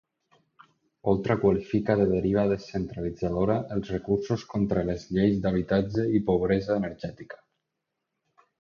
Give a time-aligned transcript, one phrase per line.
[1.11, 7.43] Oltra qualifica de deriva descentralitzadora els recursos contra les lleis d'habitatge i pobresa energètica.